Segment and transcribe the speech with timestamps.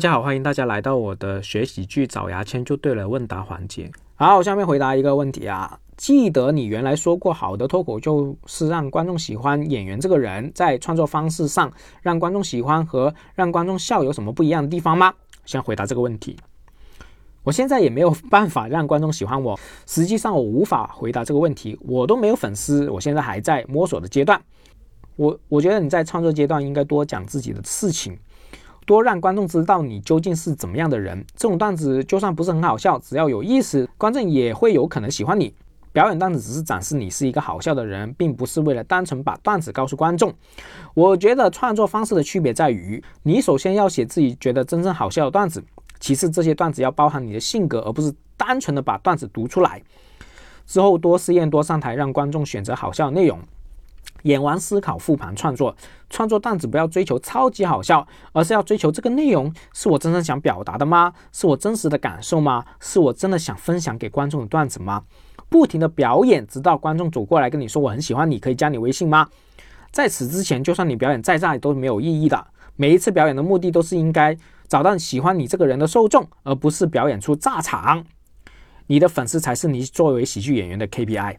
[0.00, 3.92] 大家好，欢迎大家来到我的学喜剧找牙签就对了问答环节。
[4.14, 15.12] 好，下面回答一个问题啊，记得你原来说过，好的脱口就是让观众喜欢演员这个人，在创作方式上让观众喜欢和让观众笑有什么不一样的地方吗？
[15.44, 16.34] 先回答这个问题。
[17.42, 24.40] 我现在也没有办法让观众喜欢我，实际上我无法回答这个问题，我都没有粉丝，我现在还在摸索的阶段。
[25.16, 28.18] 我我觉得你在创作阶段应该多讲自己的事情。
[28.90, 31.24] 多让观众知道你究竟是怎么样的人。
[31.36, 35.54] 这种段子就算不是很好笑，只要有意思，观众也会有可能喜欢你。
[35.92, 40.34] 表演段子只是展示你是一个好笑的人，并不是为了单纯把段子告诉观众。
[40.92, 45.62] 我觉得创作方式的区别在于，你首先要写自己觉得真正好笑的段子，
[46.00, 49.80] 其次这些段子要包含你的性格，而不是单纯的把段子读出来。
[50.66, 53.38] 之后多试验，多上台，让观众选择好笑的内容。
[54.22, 55.76] 演完思考复盘创作，
[56.08, 61.12] 创作段子不要追求超级好笑，而是要追求这个内容是我真正想表达的吗？
[61.32, 62.64] 是我真实的感受吗？
[62.80, 65.02] 是我真的想分享给观众的段子吗？
[65.48, 69.28] 不停的表演，直到观众走过来跟你说我很喜欢你，可以加你微信吗？
[69.90, 72.46] 在此之前，就算你表演再炸都没有意义的。
[72.76, 74.36] 每一次表演的目的都是应该
[74.68, 78.04] 找到喜欢你这个人的受众，而不是表演出炸场。
[78.86, 81.36] 你的粉丝才是你作为喜剧演员的 KPI。